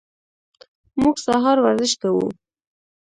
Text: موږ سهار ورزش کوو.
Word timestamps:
موږ 1.01 1.15
سهار 1.25 1.57
ورزش 1.61 1.93
کوو. 2.01 2.25